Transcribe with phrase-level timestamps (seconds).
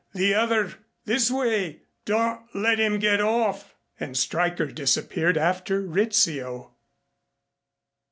[0.15, 0.73] "The other
[1.05, 1.83] this way.
[2.05, 6.73] Don't let him get off." And Stryker disappeared after Rizzio.